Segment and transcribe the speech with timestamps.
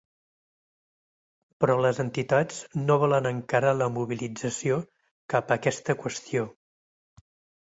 [1.65, 4.81] Però les entitats no volen encarar la mobilització
[5.35, 6.49] cap a aquesta qüestió.